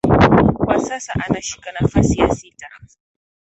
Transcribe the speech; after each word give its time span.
Kwa 0.53 0.79
sasa 0.79 1.13
anashika 1.15 1.71
nafasi 1.71 2.19
ya 2.21 2.35
sita 2.35 2.67